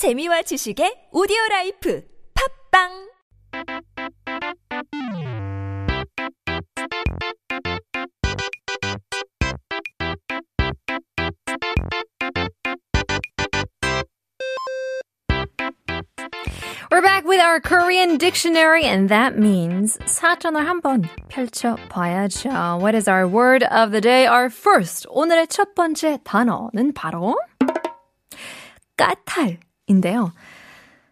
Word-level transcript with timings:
재미와 0.00 0.40
지식의 0.40 1.12
오디오 1.12 1.36
라이프 1.50 2.02
팟빵 2.32 2.88
We're 16.90 17.02
back 17.02 17.26
with 17.26 17.40
our 17.42 17.60
Korean 17.60 18.16
dictionary, 18.16 18.86
and 18.86 19.10
that 19.10 19.36
means 19.36 19.98
사전을 20.06 20.66
한번 20.66 21.04
펼쳐 21.28 21.76
봐야죠. 21.90 22.80
What 22.80 22.94
is 22.96 23.06
our 23.06 23.28
word 23.28 23.62
of 23.64 23.92
the 23.92 24.00
day? 24.00 24.26
Our 24.26 24.48
first, 24.48 25.06
오늘의 25.10 25.48
첫 25.48 25.74
번째 25.74 26.16
단어는 26.24 26.94
바로 26.94 27.36
까탈. 28.96 29.58
인데요. 29.90 30.32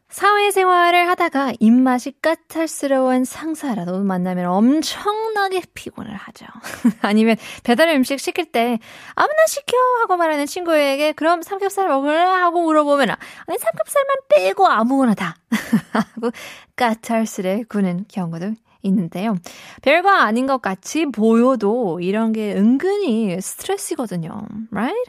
사회생활을 0.08 1.06
하다가 1.10 1.52
입맛이 1.60 2.14
까탈스러운 2.22 3.26
상사라도 3.26 3.98
만나면 4.02 4.46
엄청나게 4.46 5.62
피곤을 5.74 6.14
하죠. 6.14 6.46
아니면 7.02 7.36
배달 7.62 7.90
음식 7.90 8.18
시킬 8.18 8.50
때 8.50 8.78
아무나 9.14 9.46
시켜 9.46 9.76
하고 10.00 10.16
말하는 10.16 10.46
친구에게 10.46 11.12
그럼 11.12 11.42
삼겹살 11.42 11.88
먹을래? 11.88 12.16
하고 12.16 12.62
물어보면 12.62 13.10
아니 13.10 13.58
삼겹살만 13.58 14.16
빼고 14.30 14.66
아무거나 14.66 15.14
다 15.14 15.36
하고 15.92 16.30
까탈스레 16.76 17.64
구는 17.68 18.06
경우도 18.08 18.54
있는데요. 18.83 19.37
별거 19.81 20.09
아닌 20.09 20.45
것 20.45 20.61
같이 20.61 21.05
보여도 21.05 21.99
이런 22.01 22.33
게 22.33 22.53
은근히 22.53 23.39
스트레스거든요. 23.39 24.47
Right? 24.71 25.05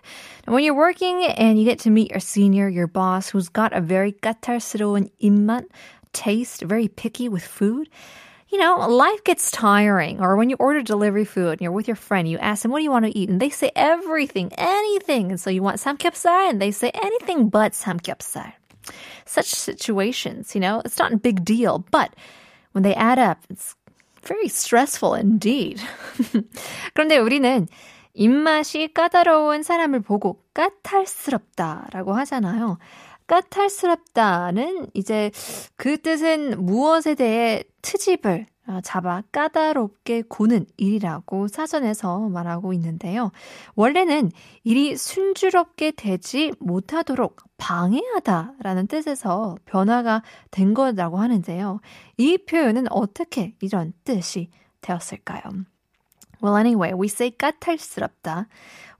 When 0.46 0.62
you're 0.62 0.76
working 0.76 1.24
and 1.24 1.58
you 1.58 1.64
get 1.64 1.80
to 1.80 1.90
meet 1.90 2.10
your 2.10 2.20
senior, 2.20 2.68
your 2.68 2.86
boss, 2.86 3.30
who's 3.30 3.48
got 3.48 3.72
a 3.72 3.80
very 3.80 4.12
까탈스러운 4.12 5.10
입맛, 5.20 5.64
taste, 6.12 6.62
very 6.62 6.88
picky 6.88 7.28
with 7.28 7.44
food, 7.44 7.88
you 8.48 8.58
know, 8.58 8.86
life 8.86 9.24
gets 9.24 9.50
tiring. 9.50 10.20
Or 10.20 10.36
when 10.36 10.48
you 10.48 10.56
order 10.60 10.80
delivery 10.80 11.24
food 11.24 11.58
and 11.58 11.60
you're 11.60 11.72
with 11.72 11.88
your 11.88 11.96
friend, 11.96 12.28
you 12.28 12.38
ask 12.38 12.62
them, 12.62 12.70
what 12.70 12.78
do 12.78 12.84
you 12.84 12.90
want 12.90 13.04
to 13.06 13.18
eat? 13.18 13.28
And 13.28 13.40
they 13.40 13.50
say 13.50 13.72
everything, 13.74 14.52
anything. 14.56 15.30
And 15.30 15.40
so 15.40 15.50
you 15.50 15.62
want 15.62 15.78
samgyeopsal 15.78 16.50
and 16.50 16.62
they 16.62 16.70
say 16.70 16.90
anything 16.94 17.48
but 17.48 17.72
samgyeopsal. 17.72 18.52
Such 19.26 19.46
situations, 19.46 20.54
you 20.54 20.60
know, 20.60 20.82
it's 20.84 20.98
not 20.98 21.12
a 21.12 21.16
big 21.16 21.44
deal, 21.44 21.84
but 21.90 22.14
when 22.73 22.83
they 22.83 22.95
add 22.95 23.19
up, 23.19 23.39
it's 23.49 23.75
very 24.23 24.47
stressful 24.47 25.15
indeed. 25.15 25.81
그런데 26.93 27.17
우리는 27.17 27.67
입맛이 28.13 28.93
까다로운 28.93 29.63
사람을 29.63 30.01
보고 30.01 30.43
까탈스럽다라고 30.53 32.13
하잖아요. 32.13 32.77
까탈스럽다는 33.27 34.87
이제 34.93 35.31
그 35.75 36.01
뜻은 36.01 36.65
무엇에 36.65 37.15
대해 37.15 37.63
트집을 37.81 38.47
잡아 38.83 39.21
까다롭게 39.31 40.23
고는 40.27 40.65
일이라고 40.77 41.47
사전에서 41.47 42.29
말하고 42.29 42.73
있는데요. 42.73 43.31
원래는 43.75 44.31
일이 44.63 44.95
순조롭게 44.95 45.91
되지 45.91 46.53
못하도록 46.59 47.37
방해하다라는 47.57 48.87
뜻에서 48.87 49.57
변화가 49.65 50.23
된 50.51 50.73
거라고 50.73 51.17
하는데요. 51.17 51.81
이 52.17 52.37
표현은 52.37 52.91
어떻게 52.91 53.55
이런 53.61 53.93
뜻이 54.03 54.49
되었을까요? 54.81 55.41
Well, 56.41 56.55
anyway, 56.55 56.93
we 56.93 57.07
say 57.07 57.31
까탈스럽다. 57.31 58.47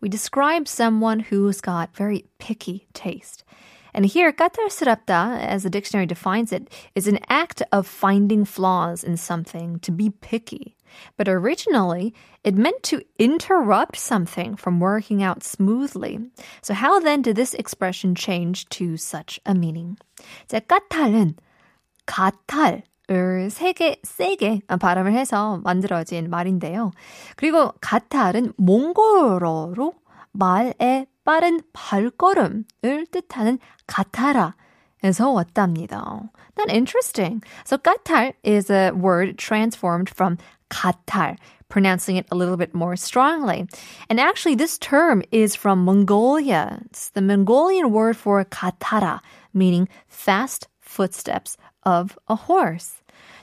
We 0.01 0.09
describe 0.09 0.67
someone 0.67 1.21
who's 1.21 1.61
got 1.61 1.95
very 1.95 2.23
picky 2.37 2.87
taste. 2.93 3.45
And 3.94 4.04
here, 4.04 4.32
까탈스럽다, 4.32 5.38
as 5.38 5.62
the 5.62 5.70
dictionary 5.70 6.06
defines 6.06 6.52
it, 6.52 6.68
is 6.96 7.06
an 7.06 7.20
act 7.28 7.62
of 7.70 7.86
finding 7.86 8.44
flaws 8.44 9.04
in 9.04 9.16
something, 9.16 9.78
to 9.80 9.92
be 9.92 10.10
picky. 10.10 10.76
But 11.16 11.28
originally, 11.28 12.12
it 12.42 12.56
meant 12.56 12.82
to 12.84 13.02
interrupt 13.18 13.96
something 13.96 14.56
from 14.56 14.80
working 14.80 15.22
out 15.22 15.44
smoothly. 15.44 16.18
So 16.62 16.74
how 16.74 16.98
then 17.00 17.22
did 17.22 17.36
this 17.36 17.54
expression 17.54 18.14
change 18.14 18.68
to 18.70 18.96
such 18.96 19.40
a 19.46 19.54
meaning? 19.54 19.96
자, 20.48 20.60
까탈은 20.60 21.36
가탈, 22.06 22.82
을 23.10 23.50
세게 23.50 24.00
세게 24.02 24.62
발음을 24.80 25.12
해서 25.12 25.60
만들어진 25.62 26.30
말인데요. 26.30 26.90
그리고 27.36 27.72
가탈은 27.80 28.54
몽골어로 28.56 29.92
말의 30.32 31.06
빠른 31.28 31.60
발걸음을 31.72 33.06
뜻하는 33.10 33.58
가타라에서 33.86 35.30
왔답니다. 35.30 36.30
That's 36.56 36.70
interesting. 36.70 37.42
So 37.64 37.78
Qatar 37.78 38.34
is 38.42 38.70
a 38.70 38.92
word 38.92 39.38
transformed 39.38 40.08
from 40.08 40.38
Qatar, 40.70 41.36
pronouncing 41.68 42.16
it 42.16 42.26
a 42.30 42.36
little 42.36 42.56
bit 42.56 42.74
more 42.74 42.96
strongly. 42.96 43.66
And 44.08 44.20
actually, 44.20 44.54
this 44.54 44.78
term 44.78 45.22
is 45.32 45.56
from 45.56 45.84
Mongolia. 45.84 46.80
It's 46.86 47.10
the 47.10 47.22
Mongolian 47.22 47.90
word 47.90 48.16
for 48.16 48.44
Katara, 48.44 49.20
meaning 49.52 49.88
fast 50.08 50.68
footsteps 50.80 51.56
of 51.84 52.16
a 52.28 52.36
horse. 52.36 53.00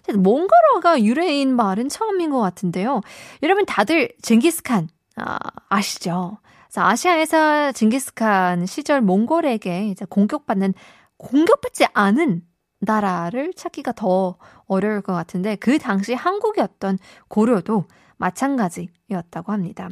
몽골어가 0.08 1.04
유래인 1.04 1.56
말은 1.56 1.90
처음인 1.90 2.32
것 2.32 2.40
같은데요. 2.42 3.02
여러분 3.44 3.66
다들 3.66 4.12
징기스칸 4.22 4.90
아, 5.18 5.38
아시죠? 5.70 6.38
아시아에서 6.83 7.73
징기스칸 7.73 8.67
시절 8.67 9.01
몽골에게 9.01 9.95
공격받는 10.09 10.75
공격받지 11.17 11.87
않은 11.93 12.43
나라를 12.81 13.53
찾기가 13.55 13.93
더 13.93 14.37
어려울 14.67 15.01
것 15.01 15.13
같은데 15.13 15.57
그 15.57 15.79
당시 15.79 16.15
한국이었던 16.15 16.99
고려도 17.29 17.85
마찬가지였다고 18.19 19.53
합니다. 19.53 19.89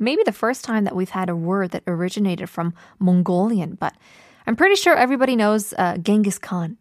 Maybe 0.00 0.24
the 0.24 0.32
first 0.32 0.64
time 0.64 0.84
that 0.84 0.96
we've 0.96 1.14
had 1.14 1.30
a 1.30 1.36
word 1.36 1.70
that 1.72 1.84
originated 1.86 2.48
from 2.48 2.72
Mongolian, 2.98 3.76
but 3.78 3.92
I'm 4.46 4.56
pretty 4.56 4.74
sure 4.74 4.96
everybody 4.96 5.36
knows 5.36 5.74
uh, 5.78 5.96
Genghis 5.98 6.38
Khan. 6.38 6.76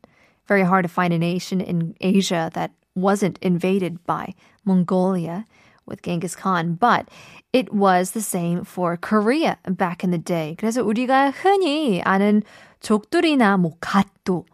Very 0.47 0.63
hard 0.63 0.83
to 0.83 0.89
find 0.89 1.13
a 1.13 1.19
nation 1.19 1.61
in 1.61 1.95
Asia 2.01 2.50
that 2.53 2.71
wasn't 2.95 3.38
invaded 3.41 4.03
by 4.05 4.33
Mongolia 4.66 5.45
with 5.87 6.03
Genghis 6.03 6.34
Khan, 6.34 6.75
but 6.75 7.09
it 7.53 7.72
was 7.72 8.10
the 8.10 8.20
same 8.20 8.64
for 8.64 8.97
Korea 8.97 9.59
back 9.69 10.03
in 10.03 10.10
the 10.10 10.19
day. 10.19 10.56
그래서 10.59 10.82
우리가 10.82 11.31
흔히 11.31 12.03
아는 12.03 12.42
족두리나 12.81 13.56
뭐 13.56 13.72
갓도 13.81 14.44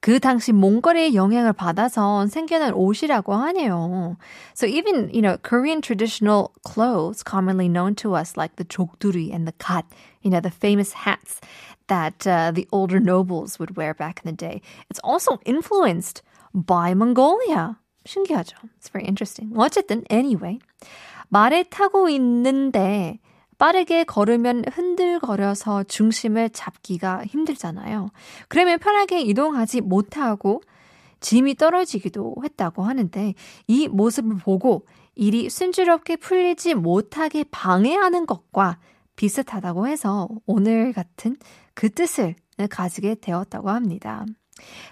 그 0.00 0.20
당시 0.20 0.52
몽골의 0.52 1.16
영향을 1.16 1.52
받아서 1.52 2.26
생겨난 2.28 2.74
옷이라고 2.74 3.34
하네요. 3.34 4.16
So 4.54 4.66
even, 4.66 5.10
you 5.12 5.20
know, 5.20 5.36
Korean 5.38 5.82
traditional 5.82 6.52
clothes 6.62 7.24
commonly 7.24 7.68
known 7.68 7.96
to 7.96 8.14
us 8.14 8.36
like 8.36 8.54
the 8.54 8.64
jokduri 8.64 9.34
and 9.34 9.48
the 9.48 9.54
kat, 9.58 9.84
you 10.22 10.30
know, 10.30 10.38
the 10.38 10.50
famous 10.50 10.92
hats 10.92 11.40
that 11.88 12.24
uh, 12.26 12.52
the 12.52 12.68
older 12.70 13.00
nobles 13.00 13.58
would 13.58 13.76
wear 13.76 13.94
back 13.94 14.20
in 14.24 14.30
the 14.30 14.36
day. 14.36 14.62
It's 14.90 15.00
also 15.02 15.40
influenced 15.44 16.22
by 16.54 16.94
Mongolia. 16.94 17.78
신기하죠? 18.05 18.57
It's 18.79 18.91
very 18.91 19.05
interesting. 19.05 19.53
어쨌든 19.57 20.03
anyway. 20.11 20.59
말에 21.29 21.63
타고 21.63 22.09
있는데 22.09 23.19
빠르게 23.57 24.03
걸으면 24.03 24.63
흔들거려서 24.71 25.83
중심을 25.83 26.49
잡기가 26.49 27.23
힘들잖아요. 27.25 28.09
그러면 28.47 28.79
편하게 28.79 29.21
이동하지 29.21 29.81
못하고 29.81 30.61
짐이 31.19 31.55
떨어지기도 31.55 32.35
했다고 32.43 32.83
하는데 32.83 33.35
이 33.67 33.87
모습을 33.87 34.37
보고 34.37 34.87
일이 35.15 35.49
순조롭게 35.49 36.17
풀리지 36.17 36.73
못하게 36.73 37.45
방해하는 37.51 38.25
것과 38.25 38.79
비슷하다고 39.15 39.87
해서 39.87 40.27
오늘 40.47 40.93
같은 40.93 41.37
그 41.75 41.89
뜻을 41.89 42.35
가지게 42.69 43.15
되었다고 43.21 43.69
합니다. 43.69 44.25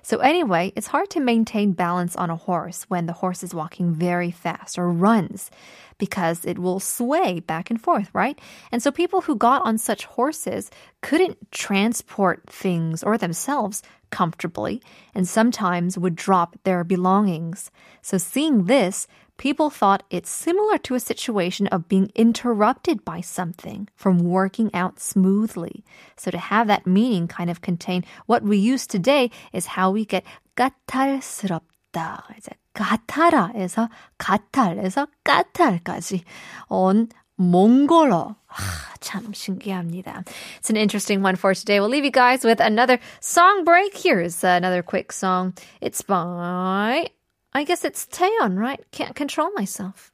So 0.01 0.19
anyway, 0.19 0.71
it's 0.75 0.88
hard 0.88 1.09
to 1.11 1.19
maintain 1.19 1.73
balance 1.73 2.15
on 2.15 2.29
a 2.29 2.35
horse 2.35 2.85
when 2.88 3.06
the 3.06 3.13
horse 3.13 3.44
is 3.44 3.53
walking 3.53 3.94
very 3.94 4.31
fast 4.31 4.77
or 4.77 4.91
runs 4.91 5.51
because 5.97 6.45
it 6.45 6.57
will 6.57 6.79
sway 6.79 7.41
back 7.41 7.69
and 7.69 7.81
forth, 7.81 8.09
right? 8.13 8.39
And 8.71 8.81
so 8.81 8.91
people 8.91 9.21
who 9.21 9.35
got 9.35 9.61
on 9.63 9.77
such 9.77 10.06
horses 10.06 10.71
couldn't 11.01 11.51
transport 11.51 12.44
things 12.47 13.03
or 13.03 13.17
themselves 13.17 13.83
comfortably 14.09 14.81
and 15.13 15.27
sometimes 15.27 15.97
would 15.97 16.15
drop 16.15 16.57
their 16.63 16.83
belongings. 16.83 17.69
So 18.01 18.17
seeing 18.17 18.65
this, 18.65 19.07
people 19.38 19.70
thought 19.70 20.02
it's 20.10 20.31
similar 20.31 20.78
to 20.78 20.94
a 20.94 21.00
situation 21.00 21.66
of 21.69 21.88
being 21.88 22.10
interrupted 22.14 23.04
by 23.04 23.20
something 23.20 23.88
from 23.94 24.19
working 24.19 24.70
out 24.75 25.00
smoothly. 25.00 25.84
So 26.16 26.31
to 26.31 26.38
have 26.38 26.66
that 26.69 26.86
meaning 26.86 27.28
kind 27.28 27.50
of 27.50 27.60
contain 27.60 28.04
what 28.26 28.42
we 28.42 28.56
use 28.56 28.86
today 28.86 29.31
is 29.52 29.66
how 29.66 29.90
we 29.90 30.04
get 30.04 30.25
까탈스럽다. 30.56 32.25
이제 32.38 32.52
가타라에서 32.75 33.88
가탈에서 34.19 35.06
까탈까지 35.25 36.25
온 36.69 37.08
몽골어. 37.36 38.36
아, 38.46 38.54
참 39.00 39.32
신기합니다. 39.32 40.25
It's 40.60 40.70
an 40.70 40.76
interesting 40.76 41.22
one 41.22 41.34
for 41.34 41.54
today. 41.54 41.81
We'll 41.81 41.88
leave 41.88 42.04
you 42.04 42.12
guys 42.12 42.44
with 42.44 42.60
another 42.60 43.00
song 43.20 43.64
break. 43.64 43.96
Here's 43.96 44.44
another 44.44 44.82
quick 44.82 45.10
song. 45.10 45.54
It's 45.81 46.02
by, 46.02 47.10
I 47.52 47.64
guess 47.64 47.84
it's 47.84 48.06
Taeyeon, 48.06 48.58
right? 48.58 48.84
Can't 48.90 49.14
control 49.14 49.50
myself. 49.52 50.10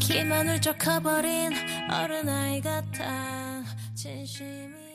기만을 0.00 0.60
커버린 0.78 1.52
어른아이 1.90 2.60
같아 2.60 3.64
진심이 3.94 4.85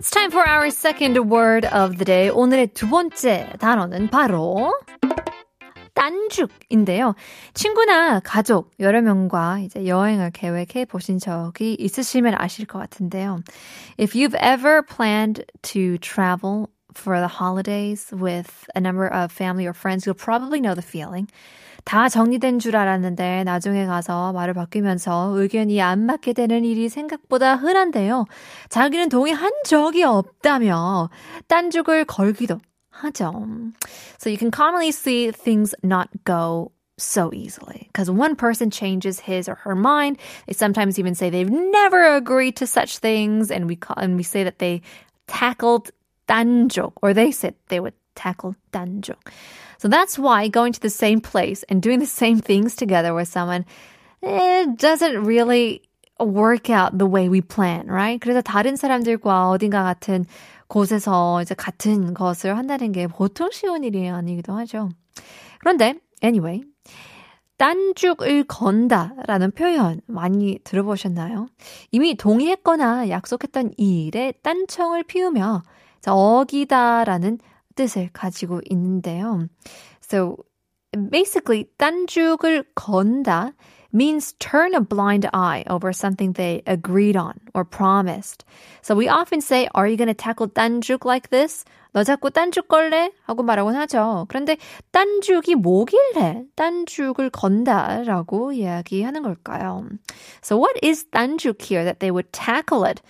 It's 0.00 0.10
time 0.10 0.30
for 0.30 0.46
our 0.46 0.70
second 0.70 1.18
word 1.30 1.66
of 1.66 1.96
the 1.96 2.04
day. 2.04 2.30
오늘의 2.30 2.68
두 2.74 2.88
번째 2.88 3.52
단어는 3.58 4.08
바로 4.08 4.72
딴죽인데요. 5.94 7.14
친구나 7.54 8.20
가족 8.20 8.70
여러 8.80 9.00
명과 9.00 9.60
이제 9.60 9.86
여행을 9.86 10.30
계획해 10.32 10.84
보신 10.86 11.18
적이 11.18 11.74
있으시면 11.78 12.34
아실 12.36 12.66
것 12.66 12.78
같은데요. 12.78 13.40
If 13.98 14.14
you've 14.14 14.36
ever 14.40 14.82
planned 14.82 15.44
to 15.62 15.98
travel 15.98 16.68
for 16.94 17.18
the 17.18 17.28
holidays 17.28 18.12
with 18.12 18.66
a 18.74 18.80
number 18.80 19.06
of 19.06 19.32
family 19.32 19.66
or 19.66 19.74
friends, 19.74 20.06
you'll 20.06 20.14
probably 20.14 20.60
know 20.60 20.74
the 20.74 20.82
feeling. 20.82 21.28
다 21.84 22.08
정리된 22.08 22.58
줄 22.58 22.76
알았는데 22.76 23.44
나중에 23.44 23.86
가서 23.86 24.32
말을 24.32 24.54
바뀌면서 24.54 25.32
의견이 25.34 25.80
안 25.80 26.06
맞게 26.06 26.32
되는 26.32 26.64
일이 26.64 26.88
생각보다 26.88 27.56
흔한데요. 27.56 28.26
자기는 28.68 29.08
동의한 29.08 29.52
적이 29.64 30.04
없다며 30.04 31.10
딴죽을 31.48 32.04
걸기도 32.04 32.58
하죠. 32.90 33.46
So 34.18 34.30
you 34.30 34.38
can 34.38 34.50
commonly 34.50 34.88
see 34.88 35.30
things 35.30 35.74
not 35.84 36.08
go 36.24 36.72
so 36.98 37.30
easily 37.34 37.88
because 37.92 38.10
one 38.10 38.34
person 38.36 38.70
changes 38.70 39.20
his 39.20 39.48
or 39.48 39.56
her 39.56 39.74
mind. 39.74 40.18
They 40.46 40.54
sometimes 40.54 40.98
even 40.98 41.14
say 41.14 41.30
they've 41.30 41.50
never 41.50 42.16
agreed 42.16 42.56
to 42.56 42.66
such 42.66 42.98
things, 42.98 43.50
and 43.50 43.68
we 43.68 43.76
call, 43.76 43.96
and 43.98 44.16
we 44.16 44.22
say 44.22 44.44
that 44.44 44.58
they 44.58 44.80
tackled 45.26 45.90
단족, 46.26 46.92
or 47.02 47.12
they 47.12 47.32
said 47.32 47.54
they 47.68 47.80
would 47.80 47.94
tackle 48.21 48.55
단족. 48.71 49.17
So 49.77 49.87
that's 49.87 50.19
why 50.19 50.47
going 50.47 50.73
to 50.73 50.79
the 50.79 50.89
same 50.89 51.21
place 51.21 51.63
and 51.69 51.81
doing 51.81 51.99
the 51.99 52.05
same 52.05 52.39
things 52.39 52.75
together 52.75 53.13
with 53.13 53.27
someone 53.27 53.65
it 54.21 54.77
doesn't 54.77 55.23
really 55.23 55.81
work 56.19 56.69
out 56.69 56.97
the 56.97 57.07
way 57.07 57.27
we 57.27 57.41
plan, 57.41 57.87
right? 57.87 58.19
그래서 58.19 58.41
다른 58.41 58.75
사람들과 58.75 59.49
어딘가 59.49 59.83
같은 59.83 60.25
곳에서 60.67 61.41
이제 61.41 61.55
같은 61.55 62.13
것을 62.13 62.57
한다는 62.57 62.91
게 62.91 63.07
보통 63.07 63.49
쉬운 63.51 63.83
일이 63.83 64.07
아니기도 64.07 64.53
하죠. 64.53 64.89
그런데 65.59 65.95
anyway, 66.23 66.61
딴죽을 67.57 68.45
건다라는 68.45 69.51
표현 69.51 70.01
많이 70.07 70.59
들어보셨나요? 70.63 71.47
이미 71.91 72.15
동의했거나 72.15 73.09
약속했던 73.09 73.73
이 73.77 74.05
일에 74.05 74.33
딴청을 74.43 75.03
피우며 75.03 75.63
어기다라는 76.05 77.39
뜻을 77.81 78.09
가지고 78.13 78.61
있는데요. 78.69 79.47
So 80.01 80.37
basically 81.09 81.65
딴죽을 81.77 82.63
건다 82.75 83.53
means 83.93 84.33
turn 84.39 84.73
a 84.73 84.81
blind 84.81 85.27
eye 85.33 85.63
over 85.69 85.91
something 85.91 86.33
they 86.33 86.61
agreed 86.67 87.17
on 87.17 87.33
or 87.53 87.63
promised. 87.63 88.45
So 88.81 88.95
we 88.95 89.07
often 89.09 89.41
say, 89.41 89.67
are 89.73 89.87
you 89.87 89.97
going 89.97 90.07
to 90.07 90.13
tackle 90.13 90.47
딴죽 90.47 91.05
like 91.05 91.29
this? 91.29 91.65
너 91.93 92.03
자꾸 92.03 92.29
딴죽 92.31 92.67
걸래? 92.69 93.11
하고 93.27 93.43
말하곤 93.43 93.75
하죠. 93.75 94.25
그런데 94.29 94.57
딴죽이 94.91 95.55
뭐길래 95.55 96.45
딴죽을 96.55 97.29
건다라고 97.31 98.53
이야기하는 98.53 99.23
걸까요? 99.23 99.89
So 100.41 100.57
what 100.57 100.77
is 100.81 101.05
딴죽 101.11 101.61
here 101.61 101.83
that 101.83 101.99
they 101.99 102.11
would 102.11 102.31
tackle 102.31 102.85
it 102.85 103.01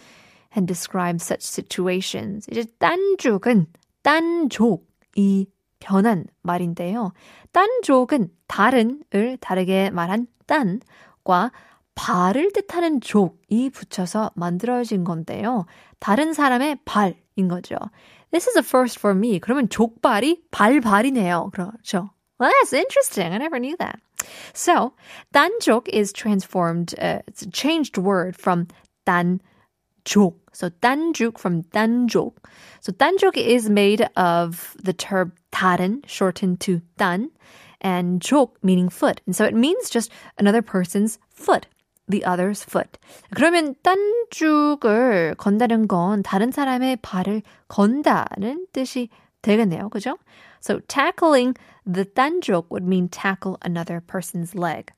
and 0.55 0.65
describe 0.65 1.21
such 1.21 1.43
situations? 1.43 2.47
이제 2.49 2.65
딴죽은 2.79 3.67
딴족이 4.03 5.47
변한 5.79 6.25
말인데요. 6.41 7.11
딴족은 7.51 8.29
다른을 8.47 9.37
다르게 9.39 9.89
말한 9.89 10.27
딴과 10.45 11.51
발을 11.95 12.51
뜻하는 12.53 13.01
족이 13.01 13.69
붙여서 13.71 14.31
만들어진 14.35 15.03
건데요. 15.03 15.65
다른 15.99 16.33
사람의 16.33 16.79
발인 16.85 17.47
거죠. 17.49 17.75
This 18.31 18.47
is 18.47 18.57
a 18.57 18.63
first 18.63 18.99
for 18.99 19.15
me. 19.17 19.39
그러면 19.39 19.67
족발이 19.69 20.43
발발이네요. 20.51 21.51
그렇죠. 21.53 22.11
Well, 22.39 22.51
that's 22.51 22.73
interesting. 22.73 23.33
I 23.33 23.37
never 23.37 23.59
knew 23.59 23.75
that. 23.77 23.99
So, 24.53 24.93
딴족 25.33 25.89
is 25.89 26.11
transformed, 26.13 26.95
uh, 26.97 27.19
it's 27.27 27.43
a 27.43 27.51
changed 27.51 27.97
word 27.97 28.35
from 28.35 28.67
딴족. 29.05 30.40
So, 30.52 30.70
딴죽 30.70 31.38
from 31.38 31.62
딴족. 31.64 32.32
So, 32.80 32.92
딴족 32.92 33.36
is 33.36 33.68
made 33.68 34.08
of 34.16 34.76
the 34.82 34.92
term 34.92 35.32
다른, 35.52 36.02
shortened 36.06 36.60
to 36.60 36.80
딴, 36.96 37.30
and 37.80 38.20
족 38.22 38.58
meaning 38.62 38.88
foot. 38.88 39.20
And 39.26 39.36
so 39.36 39.44
it 39.44 39.54
means 39.54 39.90
just 39.90 40.10
another 40.38 40.62
person's 40.62 41.18
foot. 41.30 41.66
the 42.08 42.24
other's 42.24 42.62
foot. 42.62 42.98
그러면 43.34 43.74
딴죽을 43.82 45.34
건다는 45.36 45.88
건 45.88 46.22
다른 46.22 46.50
사람의 46.52 46.98
발을 47.02 47.42
건다는 47.68 48.66
뜻이 48.72 49.08
되겠네요. 49.42 49.88
그죠? 49.88 50.16
So 50.60 50.80
tackling 50.88 51.54
the 51.84 52.04
딴죽 52.04 52.70
would 52.70 52.86
mean 52.86 53.08
tackle 53.08 53.58
another 53.64 54.00
person's 54.00 54.54
leg. 54.54 54.92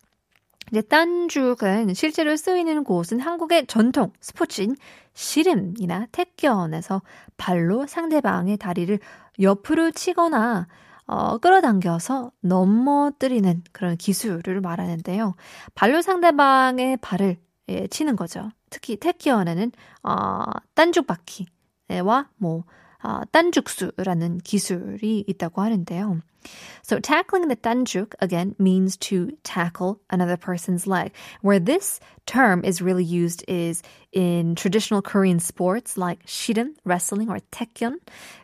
이제 0.71 0.81
딴죽은 0.81 1.93
실제로 1.93 2.35
쓰이는 2.35 2.83
곳은 2.83 3.19
한국의 3.19 3.67
전통 3.67 4.11
스포츠인 4.19 4.75
씨름이나 5.13 6.07
태권에서 6.11 7.01
발로 7.37 7.85
상대방의 7.87 8.57
다리를 8.57 8.99
옆으로 9.39 9.91
치거나 9.91 10.67
어, 11.05 11.37
끌어당겨서 11.37 12.31
넘어뜨리는 12.41 13.63
그런 13.71 13.97
기술을 13.97 14.61
말하는데요. 14.61 15.35
발로 15.75 16.01
상대방의 16.01 16.97
발을 16.97 17.37
예, 17.69 17.87
치는 17.87 18.15
거죠. 18.15 18.49
특히 18.69 18.97
태권에는 18.97 19.71
어, 20.03 20.43
딴죽바퀴와 20.75 22.29
뭐 22.37 22.63
어, 23.03 23.23
기술이 24.43 25.25
있다고 25.27 25.61
하는데요. 25.61 26.21
So 26.81 26.99
tackling 26.99 27.47
the 27.47 27.55
tanjuk 27.55 28.13
again 28.19 28.55
means 28.59 28.97
to 28.97 29.31
tackle 29.43 30.01
another 30.09 30.37
person's 30.37 30.85
leg. 30.85 31.13
Where 31.41 31.59
this 31.59 31.99
term 32.25 32.63
is 32.65 32.81
really 32.81 33.03
used 33.03 33.43
is 33.47 33.81
in 34.11 34.55
traditional 34.55 35.01
Korean 35.01 35.39
sports 35.39 35.97
like 35.97 36.25
ssireum 36.25 36.75
wrestling 36.83 37.29
or 37.29 37.39
taekyon, 37.51 37.95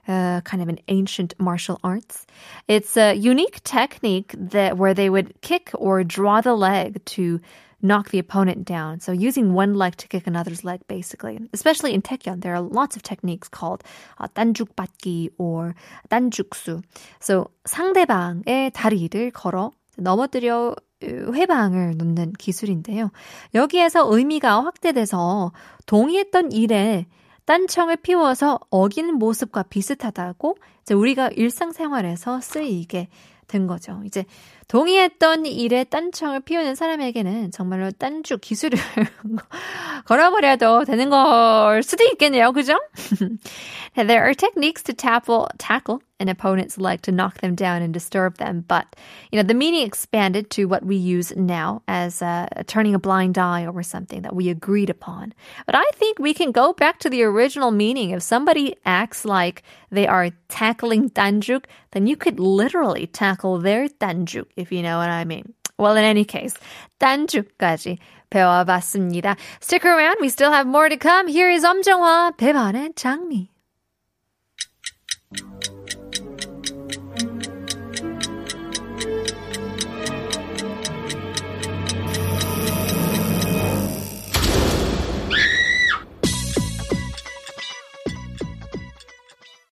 uh, 0.08 0.42
kind 0.42 0.63
of 0.63 0.70
an 0.70 0.80
ancient 0.88 1.34
martial 1.39 1.80
arts. 1.84 2.25
It's 2.68 2.96
a 2.98 3.13
unique 3.13 3.63
technique 3.63 4.34
that 4.38 4.78
where 4.78 4.94
they 4.94 5.10
would 5.10 5.42
kick 5.42 5.72
or 5.74 6.04
draw 6.04 6.42
the 6.42 6.56
leg 6.56 7.04
to 7.18 7.39
knock 7.82 8.10
the 8.10 8.20
opponent 8.20 8.66
down. 8.66 9.00
So 9.00 9.12
using 9.12 9.54
one 9.54 9.76
leg 9.76 9.98
to 9.98 10.08
kick 10.08 10.28
another's 10.28 10.64
leg, 10.64 10.82
basically. 10.88 11.40
Especially 11.54 11.94
in 11.94 12.02
Taekyon, 12.02 12.42
there 12.42 12.54
are 12.54 12.62
lots 12.62 12.96
of 12.96 13.04
techniques 13.04 13.48
called 13.48 13.84
uh, 14.20 14.28
단죽받기 14.28 15.32
or 15.38 15.76
단죽수. 16.10 16.82
So 17.20 17.48
상대방의 17.66 18.72
다리를 18.74 19.32
걸어 19.32 19.72
넘어뜨려 19.98 20.76
회방을 21.02 21.96
놓는 21.98 22.34
기술인데요. 22.34 23.12
여기에서 23.54 24.06
의미가 24.14 24.64
확대돼서 24.66 25.52
동의했던 25.86 26.52
일에 26.52 27.06
딴청을 27.46 27.98
피워서 27.98 28.60
어기는 28.70 29.16
모습과 29.16 29.64
비슷하다고 29.64 30.58
이제 30.82 30.94
우리가 30.94 31.30
일상생활에서 31.30 32.42
쓰이게 32.42 33.08
된 33.50 33.68
거죠. 33.68 34.01
이제 34.06 34.24
동의했던 34.70 35.46
일에 35.46 35.84
딴청을 35.84 36.39
피우는 36.41 36.75
사람에게는 36.75 37.51
정말로 37.51 37.91
딴주 37.91 38.38
기술을 38.38 38.79
걸어버려도 40.06 40.86
되는 40.86 41.10
걸 41.10 41.84
수도 41.84 42.06
있겠네요. 42.06 42.53
그죠? 42.53 42.79
there 43.96 44.22
are 44.22 44.34
techniques 44.34 44.84
to 44.84 44.94
tackle, 44.94 45.48
tackle 45.58 46.00
an 46.20 46.30
opponent's 46.30 46.78
like 46.78 47.02
to 47.04 47.12
knock 47.12 47.40
them 47.40 47.56
down 47.56 47.82
and 47.82 47.94
disturb 47.94 48.38
them. 48.38 48.66
But, 48.68 48.96
you 49.32 49.38
know, 49.38 49.44
the 49.44 49.54
meaning 49.54 49.86
expanded 49.86 50.50
to 50.52 50.66
what 50.66 50.86
we 50.86 50.96
use 50.96 51.36
now 51.36 51.82
as 51.88 52.22
uh, 52.22 52.48
turning 52.68 52.94
a 52.94 53.00
blind 53.00 53.38
eye 53.38 53.66
over 53.66 53.82
something 53.84 54.22
that 54.24 54.36
we 54.36 54.50
agreed 54.50 54.90
upon. 54.90 55.34
But 55.66 55.76
I 55.76 55.86
think 55.96 56.20
we 56.20 56.34
can 56.34 56.52
go 56.52 56.74
back 56.74 57.00
to 57.00 57.10
the 57.10 57.24
original 57.24 57.72
meaning. 57.72 58.12
If 58.12 58.22
somebody 58.22 58.76
acts 58.86 59.26
like 59.26 59.64
they 59.92 60.08
are 60.08 60.32
tackling 60.50 61.10
danjuk, 61.10 61.66
then 61.92 62.08
you 62.08 62.16
could 62.16 62.40
literally 62.40 63.08
tackle 63.08 63.60
their 63.60 63.88
danjuk, 63.88 64.46
if 64.56 64.72
you 64.72 64.82
know 64.82 64.98
what 64.98 65.10
I 65.10 65.26
mean. 65.26 65.54
Well, 65.78 65.96
in 65.96 66.04
any 66.04 66.26
case, 66.26 66.56
딴죽까지 67.00 68.00
배워봤습니다. 68.30 69.38
Stick 69.62 69.86
around, 69.86 70.18
we 70.20 70.28
still 70.28 70.52
have 70.52 70.68
more 70.68 70.90
to 70.90 70.98
come. 70.98 71.28
Here 71.28 71.50
is 71.50 71.64
엄정화, 71.64 72.36
배반의 72.38 72.94
장미. 72.96 73.48